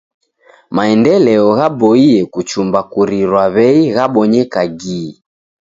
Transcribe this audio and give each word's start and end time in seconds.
Maendeleo 0.75 1.43
ghaboie 1.59 2.09
kuchumba 2.33 2.79
kurirwa 2.91 3.43
w'ei 3.55 3.81
ghabonyeka 3.95 4.61
gi. 4.79 5.01